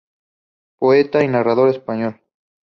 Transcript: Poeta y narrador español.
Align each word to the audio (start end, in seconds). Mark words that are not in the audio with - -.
Poeta 0.79 1.23
y 1.23 1.27
narrador 1.27 1.69
español. 1.69 2.19